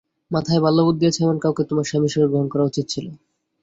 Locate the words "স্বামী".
1.89-2.07